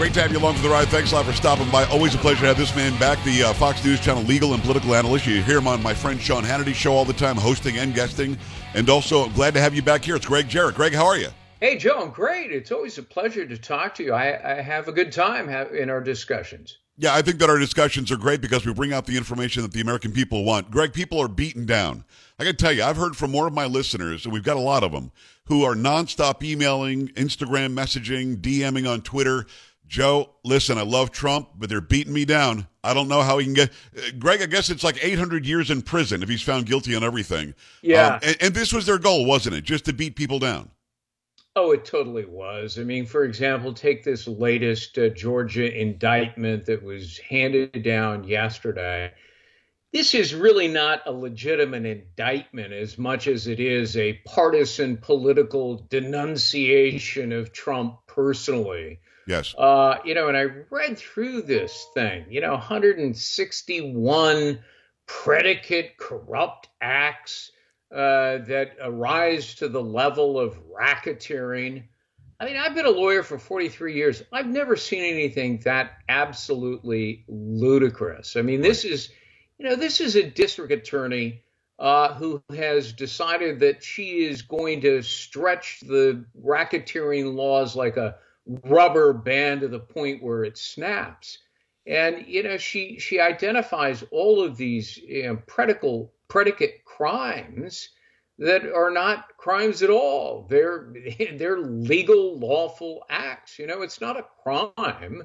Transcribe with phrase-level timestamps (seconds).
[0.00, 0.88] Great to have you along for the ride.
[0.88, 1.84] Thanks a lot for stopping by.
[1.84, 4.62] Always a pleasure to have this man back, the uh, Fox News Channel legal and
[4.62, 5.26] political analyst.
[5.26, 8.38] You hear him on my friend Sean Hannity show all the time, hosting and guesting.
[8.72, 10.16] And also, glad to have you back here.
[10.16, 10.74] It's Gregg Jarrett.
[10.74, 11.28] Greg, how are you?
[11.60, 12.50] Hey, Joe, I'm great.
[12.50, 14.14] It's always a pleasure to talk to you.
[14.14, 16.78] I, I have a good time in our discussions.
[16.96, 19.72] Yeah, I think that our discussions are great because we bring out the information that
[19.72, 20.70] the American people want.
[20.70, 22.06] Greg, people are beaten down.
[22.38, 24.56] I got to tell you, I've heard from more of my listeners, and we've got
[24.56, 25.12] a lot of them,
[25.44, 29.44] who are nonstop emailing, Instagram messaging, DMing on Twitter
[29.90, 32.68] Joe, listen, I love Trump, but they're beating me down.
[32.84, 33.70] I don't know how he can get.
[33.94, 37.02] Uh, Greg, I guess it's like 800 years in prison if he's found guilty on
[37.02, 37.54] everything.
[37.82, 38.14] Yeah.
[38.14, 39.64] Um, and, and, this was their goal, wasn't it?
[39.64, 40.70] Just to beat people down.
[41.56, 42.78] Oh, it totally was.
[42.78, 49.12] I mean, for example, take this latest uh, Georgia indictment that was handed down yesterday.
[49.92, 55.84] This is really not a legitimate indictment as much as it is a partisan political
[55.90, 59.00] denunciation of Trump personally.
[59.26, 59.54] Yes.
[59.56, 64.58] Uh, you know, and I read through this thing, you know, 161
[65.06, 67.52] predicate corrupt acts
[67.92, 71.82] uh, that arise to the level of racketeering.
[72.38, 74.22] I mean, I've been a lawyer for 43 years.
[74.32, 78.36] I've never seen anything that absolutely ludicrous.
[78.36, 79.10] I mean, this is,
[79.58, 81.42] you know, this is a district attorney
[81.80, 88.16] uh, who has decided that she is going to stretch the racketeering laws like a
[88.66, 91.38] rubber band to the point where it snaps.
[91.86, 97.88] And you know, she she identifies all of these you know, predicate predicate crimes
[98.38, 100.46] that are not crimes at all.
[100.50, 100.92] They're
[101.36, 103.58] they're legal, lawful acts.
[103.58, 105.22] You know, it's not a crime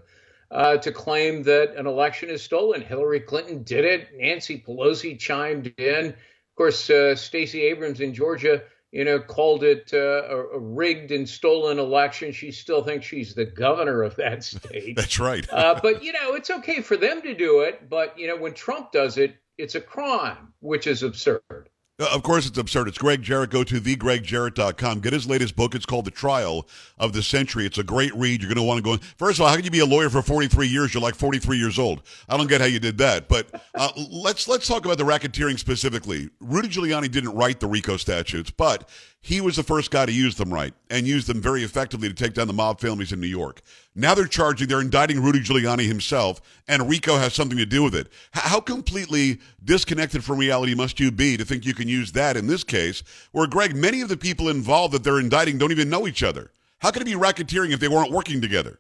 [0.52, 2.82] uh, to claim that an election is stolen.
[2.82, 4.08] Hillary Clinton did it.
[4.18, 6.16] Nancy Pelosi chimed in.
[6.56, 8.64] Of course, uh, Stacey Abrams in Georgia
[8.96, 12.32] you know, called it uh, a, a, rigged and stolen election.
[12.32, 14.96] She still thinks she's the governor of that state.
[14.96, 15.46] That's right.
[15.52, 17.90] uh, but, you know, it's okay for them to do it.
[17.90, 21.70] But, you know, when Trump does it, it's a crime, which is absurd.
[21.98, 22.90] Uh, of course, it's absurd.
[22.90, 23.52] It's Gregg Jarrett.
[23.52, 25.00] Go to thegregjarrett.com.
[25.00, 25.74] Get his latest book.
[25.76, 26.68] It's called The Trial
[26.98, 27.66] of the Century.
[27.66, 28.42] It's a great read.
[28.42, 29.00] You're going to want to go in.
[29.18, 30.94] First of all, how can you be a lawyer for 43 years?
[30.94, 32.02] You're like 43 years old.
[32.28, 33.30] I don't get how you did that.
[33.30, 36.30] But uh, let's let's talk about the racketeering specifically.
[36.42, 38.90] Rudy Giuliani didn't write the RICO statutes, but
[39.26, 42.14] he was the first guy to use them right and use them very effectively to
[42.14, 43.64] take down the mob families in New York.
[43.96, 47.96] Now they're charging, they're indicting Rudy Giuliani himself, and RICO has something to do with
[47.96, 48.08] it.
[48.34, 52.46] How completely disconnected from reality must you be to think you can use that in
[52.46, 56.08] this case, where, Greg, many of the people involved that they're indicting don't even know
[56.08, 56.52] each other?
[56.78, 58.80] How could it be racketeering if they weren't working together?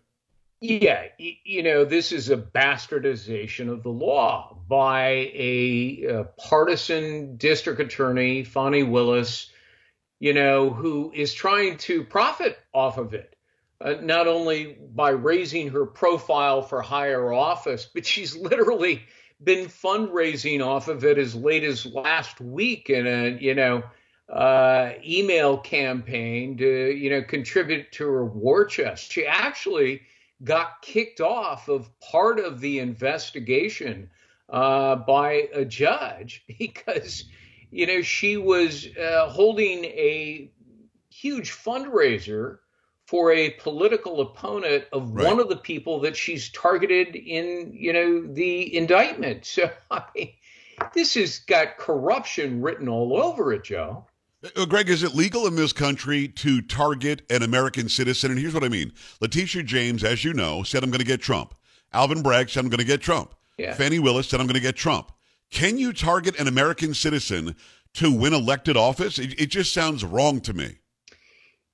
[0.61, 7.79] Yeah, you know, this is a bastardization of the law by a, a partisan district
[7.79, 9.49] attorney, Fani Willis
[10.19, 13.35] you know, who is trying to profit off of it,
[13.81, 19.03] uh, not only by raising her profile for higher office, but she's literally
[19.43, 23.83] been fundraising off of it as late as last week in a, you know,
[24.29, 29.11] uh, email campaign to, you know, contribute to her war chest.
[29.11, 30.01] She actually
[30.43, 34.09] got kicked off of part of the investigation
[34.49, 37.25] uh, by a judge because
[37.75, 40.49] you know, she was uh, holding a
[41.09, 42.59] huge fundraiser
[43.05, 45.25] for a political opponent of right.
[45.25, 49.45] one of the people that she's targeted in, you know, the indictment.
[49.55, 50.31] So, I mean,
[50.93, 54.05] this has got corruption written all over it, Joe.
[54.55, 58.31] Uh, Greg, is it legal in this country to target an American citizen?
[58.31, 58.93] And here's what I mean.
[59.19, 61.55] Letitia James, as you know, said, I'm going to get Trump.
[61.91, 63.35] Alvin Bragg said, I'm going to get Trump.
[63.57, 63.73] Yeah.
[63.73, 65.11] Fani Willis said, I'm going to get Trump.
[65.51, 67.55] Can you target an American citizen
[67.93, 69.19] to win elected office?
[69.19, 70.77] It, it just sounds wrong to me.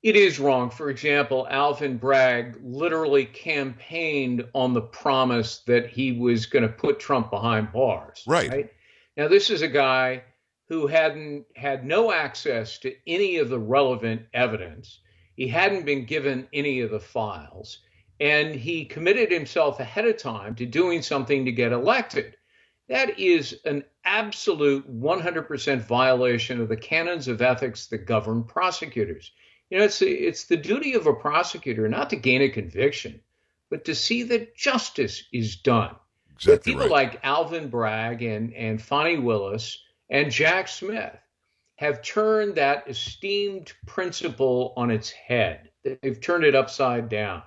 [0.03, 0.71] It is wrong.
[0.71, 6.99] For example, Alvin Bragg literally campaigned on the promise that he was going to put
[6.99, 8.23] Trump behind bars.
[8.25, 8.49] Right.
[8.49, 8.73] right.
[9.15, 10.23] Now, this is a guy
[10.69, 15.01] who hadn't had no access to any of the relevant evidence.
[15.35, 17.79] He hadn't been given any of the files,
[18.19, 22.37] and he committed himself ahead of time to doing something to get elected.
[22.91, 29.31] That is an absolute 100% violation of the canons of ethics that govern prosecutors.
[29.69, 33.21] You know, it's, it's the duty of a prosecutor not to gain a conviction,
[33.69, 35.95] but to see that justice is done.
[36.33, 36.91] Exactly people right.
[36.91, 41.17] like Alvin Bragg and, and Fani Willis and Jack Smith
[41.75, 45.69] have turned that esteemed principle on its head.
[45.85, 47.43] They've turned it upside down.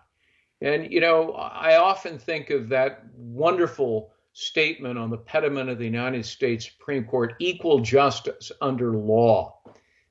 [0.62, 5.84] And, you know, I often think of that wonderful statement on the pediment of the
[5.84, 9.58] United States Supreme Court equal justice under law.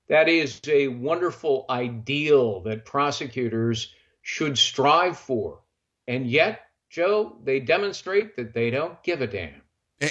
[0.07, 5.59] That is a wonderful ideal that prosecutors should strive for.
[6.07, 9.62] And yet, Joe, they demonstrate that they don't give a damn.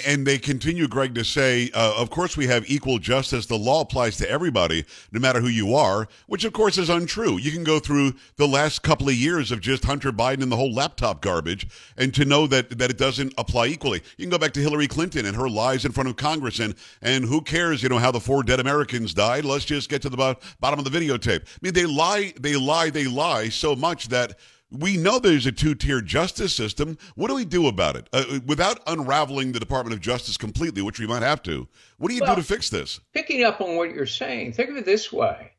[0.05, 3.45] And they continue, Greg, to say, uh, of course, we have equal justice.
[3.45, 7.37] The law applies to everybody, no matter who you are, which, of course, is untrue.
[7.37, 10.55] You can go through the last couple of years of just Hunter Biden and the
[10.55, 14.01] whole laptop garbage and to know that, that it doesn't apply equally.
[14.17, 16.73] You can go back to Hillary Clinton and her lies in front of Congress, and,
[17.03, 19.45] and who cares, you know, how the four dead Americans died?
[19.45, 21.41] Let's just get to the bottom of the videotape.
[21.45, 24.39] I mean, they lie, they lie, they lie so much that
[24.73, 26.97] we know there's a two-tier justice system.
[27.15, 28.09] What do we do about it?
[28.11, 31.67] Uh, without unraveling the Department of Justice completely, which we might have to,
[31.97, 32.99] what do you well, do to fix this?
[33.13, 35.51] Picking up on what you're saying, think of it this way.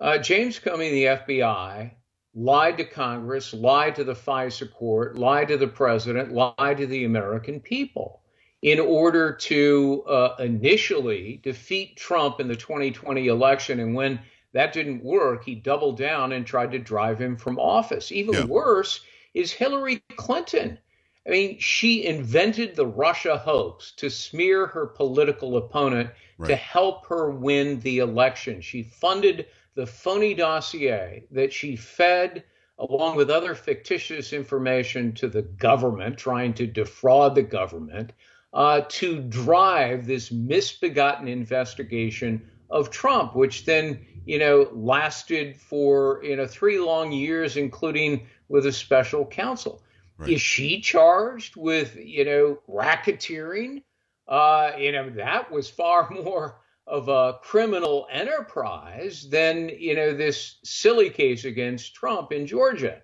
[0.00, 1.90] Uh, James Comey, the FBI,
[2.34, 7.04] lied to Congress, lied to the FISA court, lied to the president, lied to the
[7.04, 8.20] American people
[8.62, 13.78] in order to uh, initially defeat Trump in the 2020 election.
[13.78, 14.18] And when
[14.54, 15.44] that didn't work.
[15.44, 18.10] He doubled down and tried to drive him from office.
[18.10, 18.44] Even yeah.
[18.44, 19.00] worse
[19.34, 20.78] is Hillary Clinton.
[21.26, 26.48] I mean, she invented the Russia hoax to smear her political opponent right.
[26.48, 28.60] to help her win the election.
[28.60, 32.44] She funded the phony dossier that she fed
[32.78, 38.12] along with other fictitious information to the government, trying to defraud the government,
[38.52, 46.36] uh, to drive this misbegotten investigation of Trump, which then you know, lasted for, you
[46.36, 49.82] know, three long years, including with a special counsel.
[50.16, 50.30] Right.
[50.30, 53.82] Is she charged with, you know, racketeering?
[54.26, 60.56] Uh, you know, that was far more of a criminal enterprise than, you know, this
[60.64, 63.00] silly case against Trump in Georgia.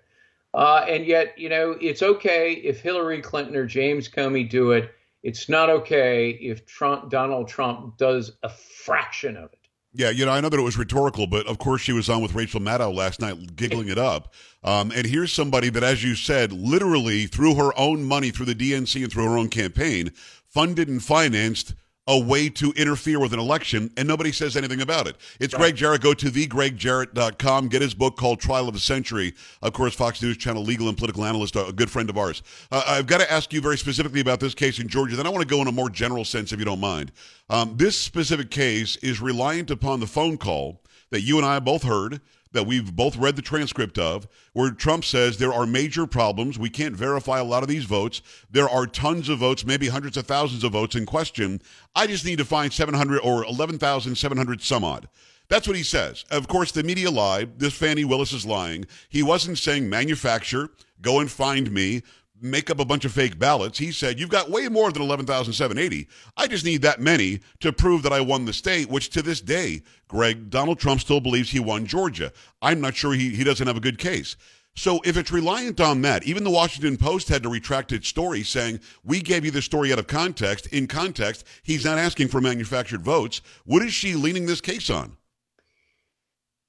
[0.53, 4.91] Uh, and yet, you know, it's okay if Hillary Clinton or James Comey do it.
[5.23, 9.60] It's not okay if Trump, Donald Trump does a fraction of it.
[9.93, 12.21] Yeah, you know, I know that it was rhetorical, but of course she was on
[12.21, 14.33] with Rachel Maddow last night, giggling it up.
[14.63, 18.55] Um, and here's somebody that, as you said, literally through her own money, through the
[18.55, 20.11] DNC and through her own campaign,
[20.47, 21.73] funded and financed
[22.07, 25.15] a way to interfere with an election, and nobody says anything about it.
[25.39, 25.61] It's right.
[25.61, 26.01] Gregg Jarrett.
[26.01, 27.67] Go to thegregjarrett.com.
[27.67, 29.33] Get his book called Trial of the Century.
[29.61, 32.41] Of course, Fox News Channel legal and political analyst, a good friend of ours.
[32.71, 35.15] Uh, I've got to ask you very specifically about this case in Georgia.
[35.15, 37.11] Then I want to go in a more general sense, if you don't mind.
[37.49, 40.81] Um, this specific case is reliant upon the phone call
[41.11, 42.21] that you and I both heard
[42.51, 46.59] that we've both read the transcript of, where Trump says there are major problems.
[46.59, 48.21] We can't verify a lot of these votes.
[48.49, 51.61] There are tons of votes, maybe hundreds of thousands of votes in question.
[51.95, 55.07] I just need to find 700 or 11,700 some odd.
[55.47, 56.23] That's what he says.
[56.31, 57.59] Of course, the media lied.
[57.59, 58.85] This Fani Willis is lying.
[59.09, 60.69] He wasn't saying manufacture,
[61.01, 62.03] go and find me
[62.41, 63.77] make up a bunch of fake ballots.
[63.77, 66.07] He said, You've got way more than 11,780.
[66.37, 69.41] I just need that many to prove that I won the state, which to this
[69.41, 72.33] day, Greg, Donald Trump still believes he won Georgia.
[72.61, 74.35] I'm not sure he, he doesn't have a good case.
[74.75, 78.41] So if it's reliant on that, even the Washington Post had to retract its story
[78.41, 80.67] saying, we gave you the story out of context.
[80.67, 83.41] In context, he's not asking for manufactured votes.
[83.65, 85.17] What is she leaning this case on?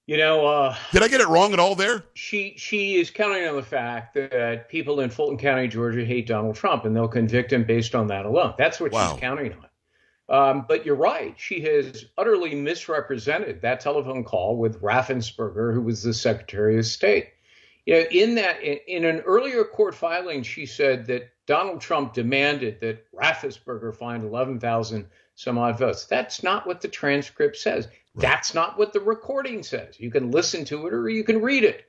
[0.06, 2.02] You know, uh, did I get it wrong at all there?
[2.14, 6.56] She she is counting on the fact that people in Fulton County, Georgia, hate Donald
[6.56, 8.55] Trump, and they'll convict him based on that alone.
[8.58, 9.12] That's what wow.
[9.12, 9.67] she's counting on.
[10.29, 16.03] Um, but you're right; she has utterly misrepresented that telephone call with Raffensperger, who was
[16.03, 17.29] the Secretary of State.
[17.86, 22.15] You know, in that in, in an earlier court filing, she said that Donald Trump
[22.15, 26.06] demanded that Raffensperger find 11,000 some odd votes.
[26.06, 27.89] That's not what the transcript says.
[27.89, 28.23] Right.
[28.23, 30.01] That's not what the recording says.
[30.01, 31.85] You can listen to it or you can read it.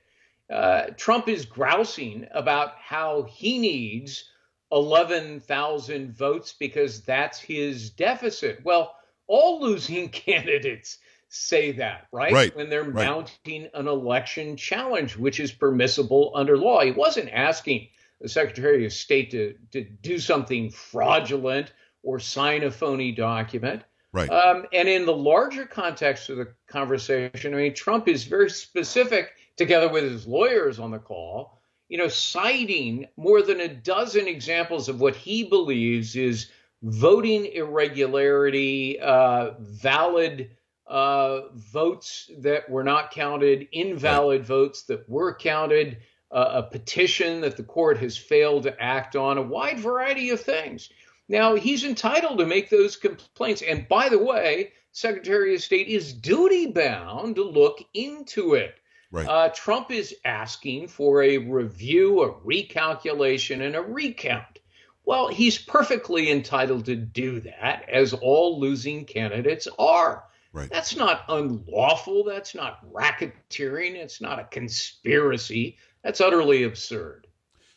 [0.51, 4.29] Uh, Trump is grousing about how he needs
[4.73, 8.65] 11,000 votes because that's his deficit.
[8.65, 8.93] Well,
[9.27, 10.97] all losing candidates
[11.29, 12.33] say that, right?
[12.33, 12.53] right.
[12.53, 13.05] When they're right.
[13.05, 16.81] mounting an election challenge, which is permissible under law.
[16.81, 17.87] He wasn't asking
[18.23, 23.83] the Secretary of State to, to do something fraudulent or sign a phony document.
[24.13, 24.29] Right.
[24.29, 29.31] Um, and in the larger context of the conversation, I mean, Trump is very specific,
[29.57, 34.87] together with his lawyers on the call, you know, citing more than a dozen examples
[34.87, 36.49] of what he believes is
[36.81, 40.51] voting irregularity, uh, valid
[40.87, 44.47] uh, votes that were not counted, invalid right.
[44.47, 45.97] votes that were counted,
[46.33, 50.89] a petition that the court has failed to act on, a wide variety of things.
[51.29, 53.61] Now, he's entitled to make those complaints.
[53.61, 58.75] And by the way, Secretary of State is duty bound to look into it.
[59.11, 59.27] Right.
[59.27, 64.59] Uh, Trump is asking for a review, a recalculation, and a recount.
[65.05, 70.23] Well, he's perfectly entitled to do that, as all losing candidates are.
[70.51, 70.69] Right.
[70.69, 72.23] That's not unlawful.
[72.23, 73.95] That's not racketeering.
[73.95, 75.77] It's not a conspiracy.
[76.03, 77.27] That's utterly absurd.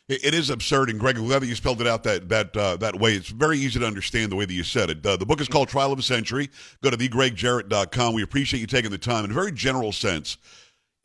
[0.09, 2.97] It, is absurd, and Greg, I'm glad you spelled it out that that uh, that
[2.97, 3.15] way.
[3.15, 5.05] It's very easy to understand the way that you said it.
[5.05, 6.49] Uh, the book is called Trial of a Century.
[6.81, 8.13] Go to thegregjarrett.com.
[8.13, 10.37] We appreciate you taking the time in a very general sense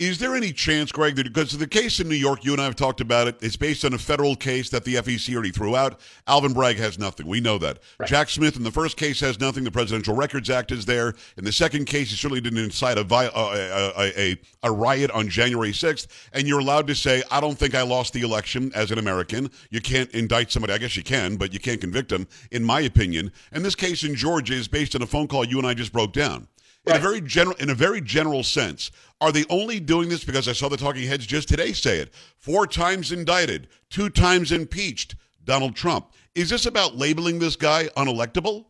[0.02, 2.64] is there any chance, Greg, that because the case in New York, you and I
[2.64, 5.76] have talked about it, it's based on a federal case that the FEC already threw
[5.76, 6.00] out.
[6.26, 7.28] Alvin Bragg has nothing.
[7.28, 7.78] We know that.
[7.99, 8.09] Right.
[8.09, 9.62] Jack Smith in the first case has nothing.
[9.62, 11.14] The Presidential Records Act is there.
[11.37, 15.28] In the second case, he certainly didn't incite a, uh, a, a, a, riot on
[15.28, 16.09] January 6th.
[16.32, 19.50] And you're allowed to say, I don't think I lost the election as an American.
[19.71, 20.73] You can't indict somebody.
[20.73, 23.30] I guess you can, but you can't convict them, in my opinion.
[23.52, 25.92] And this case in Georgia is based on a phone call you and I just
[25.92, 26.49] broke down.
[26.85, 26.97] Right.
[26.97, 30.49] In a very general, in a very general sense, are they only doing this because
[30.49, 32.12] I saw the talking heads just today say it?
[32.39, 36.12] Four times indicted, two times impeached, Donald Trump.
[36.35, 38.67] Is this about labeling this guy unelectable?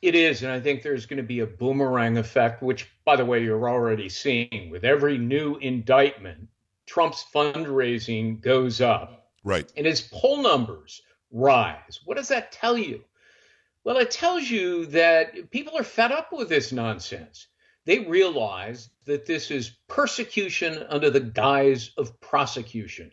[0.00, 3.24] It is, and I think there's going to be a boomerang effect, which, by the
[3.24, 6.48] way, you're already seeing with every new indictment.
[6.86, 11.02] Trump's fundraising goes up, right, and his poll numbers
[11.32, 12.00] rise.
[12.04, 13.02] What does that tell you?
[13.84, 17.46] Well, it tells you that people are fed up with this nonsense.
[17.86, 23.10] They realize that this is persecution under the guise of prosecution,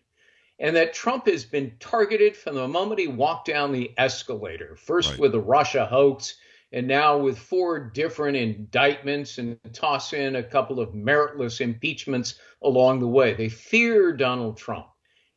[0.59, 5.12] and that Trump has been targeted from the moment he walked down the escalator, first
[5.12, 5.19] right.
[5.19, 6.36] with the Russia hoax,
[6.74, 13.00] and now with four different indictments, and toss in a couple of meritless impeachments along
[13.00, 13.33] the way.
[13.33, 14.88] They fear Donald Trump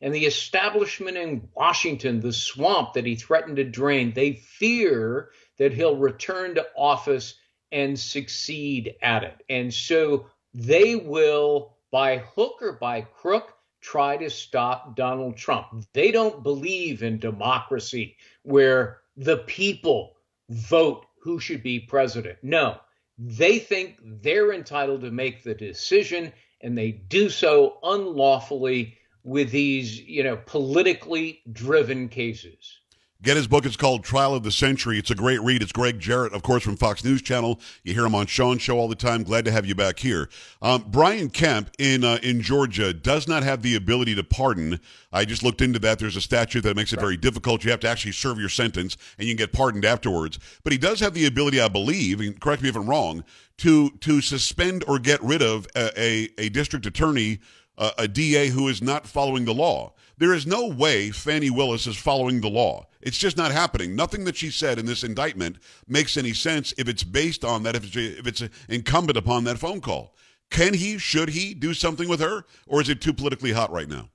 [0.01, 5.73] and the establishment in Washington, the swamp that he threatened to drain, they fear that
[5.73, 7.35] he'll return to office
[7.71, 9.43] and succeed at it.
[9.47, 15.85] And so they will, by hook or by crook, try to stop Donald Trump.
[15.93, 20.17] They don't believe in democracy where the people
[20.49, 22.39] vote who should be president.
[22.41, 22.77] No,
[23.17, 29.99] they think they're entitled to make the decision, and they do so unlawfully with these,
[30.01, 32.79] you know, politically driven cases.
[33.23, 33.67] Get his book.
[33.67, 34.97] It's called Trial of the Century.
[34.97, 35.61] It's a great read.
[35.61, 37.59] It's Gregg Jarrett, of course, from Fox News Channel.
[37.83, 39.21] You hear him on Sean's show all the time.
[39.21, 40.27] Glad to have you back here.
[40.59, 44.79] Um, Brian Kemp in uh, in Georgia does not have the ability to pardon.
[45.13, 45.99] I just looked into that.
[45.99, 47.63] There's a statute that makes it very difficult.
[47.63, 50.39] You have to actually serve your sentence, and you can get pardoned afterwards.
[50.63, 53.23] But he does have the ability, I believe, and correct me if I'm wrong,
[53.57, 57.39] to to suspend or get rid of a, a, a district attorney
[57.77, 59.93] a, DA who is not following the law.
[60.17, 62.85] There is no way Fani Willis is following the law.
[63.01, 63.95] It's just not happening.
[63.95, 67.75] Nothing that she said in this indictment makes any sense if it's based on that,
[67.75, 70.15] if it's, if it's incumbent upon that phone call.
[70.51, 73.87] Can he, should he do something with her, or is it too politically hot right
[73.87, 74.09] now?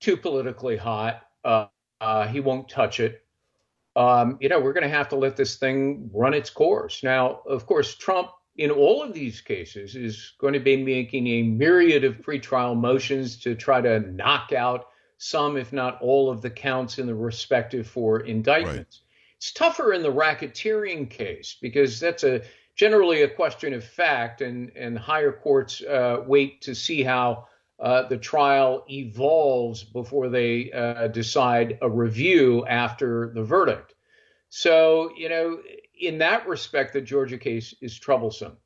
[0.00, 1.22] Too politically hot.
[1.44, 1.66] Uh,
[2.00, 3.24] uh, he won't touch it.
[3.96, 7.02] Um, you know, we're going to have to let this thing run its course.
[7.02, 11.42] Now, of course, Trump in all of these cases is going to be making a
[11.42, 16.50] myriad of pretrial motions to try to knock out some, if not all, of the
[16.50, 19.00] counts in the respective four indictments.
[19.02, 19.36] Right.
[19.36, 22.42] It's tougher in the racketeering case because that's a
[22.74, 27.46] generally a question of fact, and and higher courts uh, wait to see how
[27.78, 33.94] uh, the trial evolves before they uh, decide a review after the verdict.
[34.48, 35.58] So you know
[36.00, 38.56] in that respect, the Georgia case is troublesome.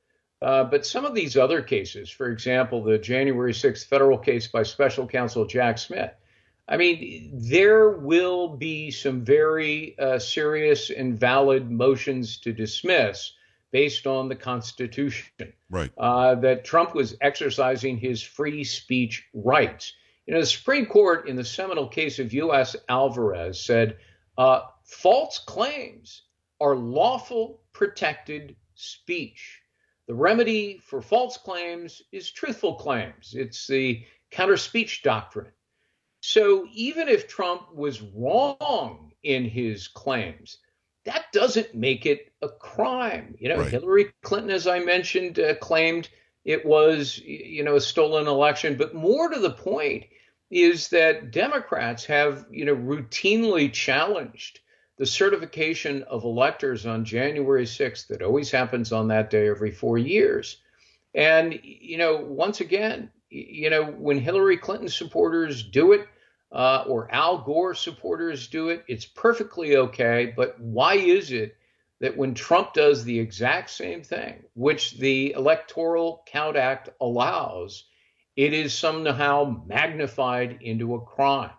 [0.41, 4.63] Uh, but some of these other cases, for example, the January 6th federal case by
[4.63, 6.11] special counsel Jack Smith,
[6.69, 13.33] I mean, there will be some very uh, serious and valid motions to dismiss
[13.73, 15.53] based on the Constitution.
[15.71, 15.91] Right.
[15.97, 19.95] Uh, that Trump was exercising his free speech rights.
[20.27, 22.77] You know, the Supreme Court in the seminal case of U.S.
[22.89, 23.97] Alvarez said
[24.39, 26.23] uh, false claims
[26.63, 29.61] are lawful protected speech.
[30.07, 33.35] The remedy for false claims is truthful claims.
[33.37, 35.53] It's the counter speech doctrine.
[36.21, 40.59] So even if Trump was wrong in his claims,
[41.05, 43.35] that doesn't make it a crime.
[43.39, 43.71] You know, right.
[43.71, 46.09] Hillary Clinton, as I mentioned, uh, claimed
[46.45, 48.77] it was, you know, a stolen election.
[48.77, 50.05] But more to the point
[50.51, 54.61] is that Democrats have, you know, routinely challenged
[55.03, 59.99] the certification of electors on January 6th that always happens on that day every four
[59.99, 60.59] years.
[61.13, 66.07] And, you know, once again, you know, when Hillary Clinton supporters do it
[66.53, 70.33] uh, or Al Gore supporters do it, it's perfectly okay.
[70.37, 71.57] But why is it
[71.99, 77.87] that when Trump does the exact same thing, which the Electoral Count Act allows,
[78.37, 81.51] it is somehow magnified into a crime?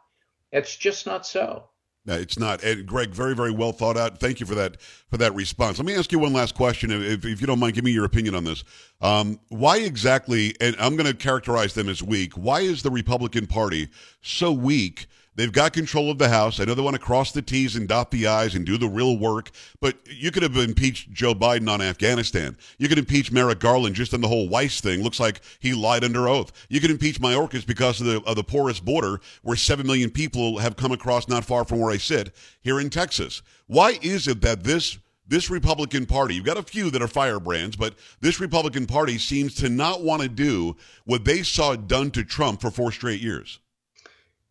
[0.54, 1.68] It's just not so.
[2.06, 2.62] No, it's not.
[2.86, 4.20] Greg, very, very well thought out.
[4.20, 5.78] Thank you for that for that response.
[5.78, 7.76] Let me ask you one last question, if, if you don't mind.
[7.76, 8.66] Give me your opinion on this.
[9.00, 10.54] Um, why exactly?
[10.60, 12.34] And I'm going to characterize them as weak.
[12.34, 13.88] Why is the Republican Party
[14.22, 16.60] so weak They've got control of the House.
[16.60, 18.88] I know they want to cross the T's and dot the I's and do the
[18.88, 19.50] real work,
[19.82, 22.56] but you could have impeached Joe Biden on Afghanistan.
[22.78, 25.02] You could impeach Merrick Garland just on the whole Weiss thing.
[25.02, 26.52] Looks like he lied under oath.
[26.70, 30.60] You could impeach Mayorkas because of the, of the porous border where 7 million people
[30.60, 33.42] have come across not far from where I sit here in Texas.
[33.66, 37.78] Why is it that this this Republican Party, you've got a few that are firebrands,
[37.78, 40.76] but this Republican Party seems to not want to do
[41.06, 43.60] what they saw done to Trump for four straight years.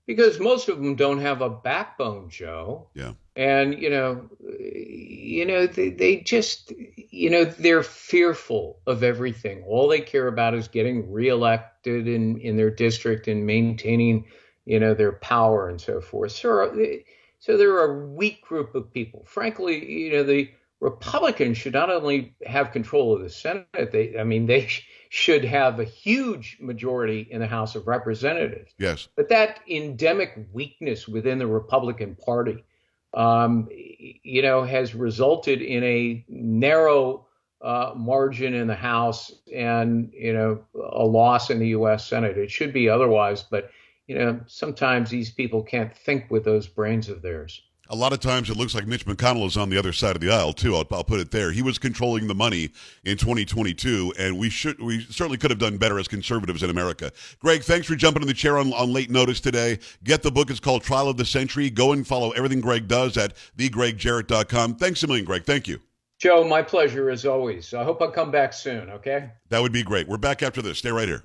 [0.07, 2.89] Because most of them don't have a backbone, Joe.
[2.95, 3.13] Yeah.
[3.37, 4.29] And, you know,
[4.59, 9.63] you know, they, they just, you know, they're fearful of everything.
[9.63, 14.27] All they care about is getting reelected in, in their district and maintaining,
[14.65, 16.33] you know, their power and so forth.
[16.33, 16.97] So,
[17.39, 19.25] so they're a weak group of people.
[19.27, 24.25] Frankly, you know, the Republicans should not only have control of the Senate, they, I
[24.25, 24.69] mean, they
[25.15, 28.73] should have a huge majority in the House of Representatives.
[28.79, 29.09] Yes.
[29.15, 32.65] But that endemic weakness within the Republican Party,
[33.13, 37.27] um, you know, has resulted in a narrow
[37.61, 42.07] uh, margin in the House and, you know, a loss in the U.S.
[42.07, 42.39] Senate.
[42.39, 43.71] It should be otherwise, but,
[44.07, 48.21] you know, sometimes these people can't think with those brains of theirs a lot of
[48.21, 50.75] times it looks like Mitch McConnell is on the other side of the aisle too.
[50.75, 51.53] I'll, I'll, put it there.
[51.53, 52.71] He was controlling the money
[53.05, 57.13] in 2022, and we should we certainly could have done better as conservatives in America.
[57.41, 59.79] Greg, thanks for jumping in the chair on, on late notice today.
[60.05, 60.51] Get the book.
[60.51, 61.71] It's called Trial of the Century.
[61.71, 64.77] Go and follow everything Greg does at thegregjarrett.com.
[64.77, 65.45] Thanks a million, Greg.
[65.45, 65.81] Thank you.
[66.19, 67.75] Joe, my pleasure as always.
[67.75, 68.91] I hope I come back soon.
[68.91, 69.29] Okay.
[69.49, 70.07] That would be great.
[70.07, 70.79] We're back after this.
[70.79, 71.25] Stay right here.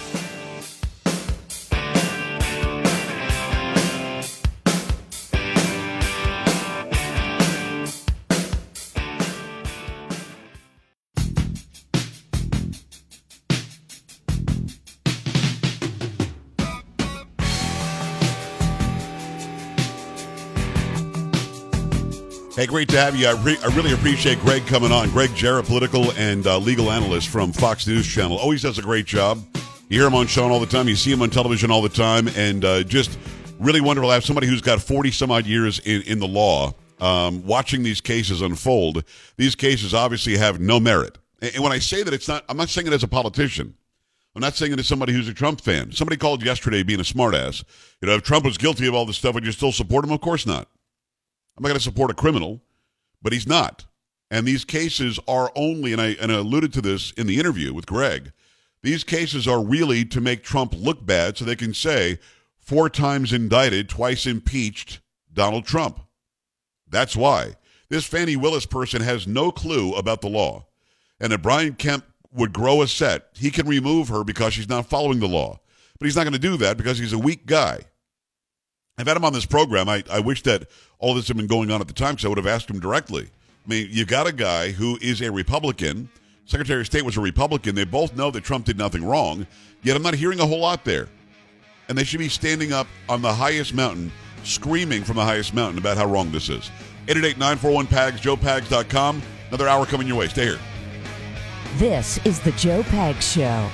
[22.61, 23.25] Hey, great to have you.
[23.25, 25.09] I, re- I, really appreciate Greg coming on.
[25.09, 28.37] Gregg Jarrett, political and uh, legal analyst from Fox News Channel.
[28.37, 29.43] Always does a great job.
[29.89, 30.87] You hear him on Sean all the time.
[30.87, 32.27] You see him on television all the time.
[32.35, 33.17] And uh, just
[33.57, 36.75] really wonderful to have somebody who's got 40 some odd years in, in the law
[36.99, 39.05] um, watching these cases unfold.
[39.37, 41.17] These cases obviously have no merit.
[41.41, 43.73] And, and when I say that, it's not, I'm not saying it as a politician.
[44.35, 45.93] I'm not saying it as somebody who's a Trump fan.
[45.93, 47.63] Somebody called yesterday being a smartass.
[48.01, 50.11] You know, if Trump was guilty of all this stuff, would you still support him?
[50.11, 50.67] Of course not.
[51.57, 52.61] I'm not going to support a criminal,
[53.21, 53.85] but he's not.
[54.29, 57.73] And these cases are only, and I, and I alluded to this in the interview
[57.73, 58.31] with Greg,
[58.81, 62.19] these cases are really to make Trump look bad so they can say,
[62.57, 65.01] four times indicted, twice impeached
[65.33, 65.99] Donald Trump.
[66.89, 67.55] That's why.
[67.89, 70.65] This Fani Willis person has no clue about the law.
[71.19, 74.85] And if Brian Kemp would grow a set, he can remove her because she's not
[74.85, 75.59] following the law.
[75.99, 77.81] But he's not going to do that because he's a weak guy.
[79.01, 79.89] I've had him on this program.
[79.89, 80.67] I, I wish that
[80.99, 82.79] all this had been going on at the time because I would have asked him
[82.79, 83.23] directly.
[83.65, 86.07] I mean, you got a guy who is a Republican.
[86.45, 87.73] Secretary of State was a Republican.
[87.73, 89.47] They both know that Trump did nothing wrong,
[89.81, 91.09] yet I'm not hearing a whole lot there.
[91.89, 94.11] And they should be standing up on the highest mountain,
[94.43, 96.69] screaming from the highest mountain about how wrong this is.
[97.07, 99.23] 888 941 PAGS, joepags.com.
[99.47, 100.27] Another hour coming your way.
[100.27, 100.59] Stay here.
[101.77, 103.67] This is the Joe Pags Show.